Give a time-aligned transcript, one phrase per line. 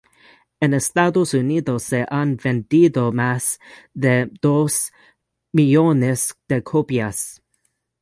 [0.59, 3.59] En Estados Unidos se han vendido más
[3.93, 4.91] de dos
[5.51, 7.43] millones de copias.